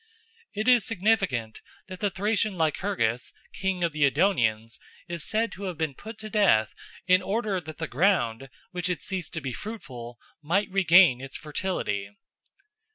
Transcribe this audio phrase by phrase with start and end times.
[0.55, 5.77] It is significant that the Thracian Lycurgus, king of the Edonians, is said to have
[5.77, 6.73] been put to death
[7.05, 12.09] in order that the ground, which had ceased to be fruitful, might regain its fertility.